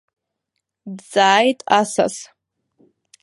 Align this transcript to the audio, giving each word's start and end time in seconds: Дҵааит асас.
Дҵааит 0.97 1.59
асас. 1.79 2.15